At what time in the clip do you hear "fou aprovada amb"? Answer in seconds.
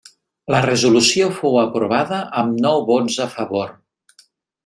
1.41-2.59